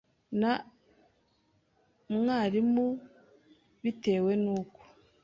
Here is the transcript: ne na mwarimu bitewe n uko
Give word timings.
ne 0.39 0.39
na 0.41 0.51
mwarimu 2.21 2.87
bitewe 3.83 4.31
n 4.43 4.45
uko 4.59 4.81